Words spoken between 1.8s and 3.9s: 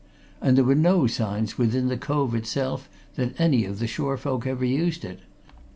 the cove itself that any of the